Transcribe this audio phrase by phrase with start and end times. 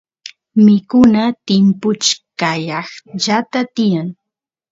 [0.65, 4.07] mikuna timpuchkaqllata tiyan